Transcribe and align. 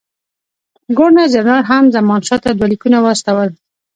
ګورنر 0.97 1.27
جنرال 1.33 1.63
هم 1.71 1.83
زمانشاه 1.95 2.39
ته 2.43 2.49
دوه 2.57 2.67
لیکونه 2.71 2.97
واستول. 3.01 3.49